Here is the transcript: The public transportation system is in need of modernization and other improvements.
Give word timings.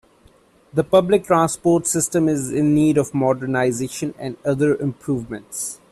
The 0.73 0.83
public 0.83 1.25
transportation 1.25 1.85
system 1.85 2.27
is 2.27 2.51
in 2.51 2.73
need 2.73 2.97
of 2.97 3.13
modernization 3.13 4.15
and 4.17 4.35
other 4.43 4.73
improvements. 4.75 5.79